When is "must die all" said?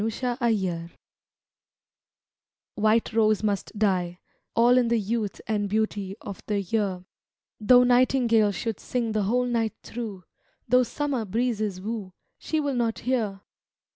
3.43-4.75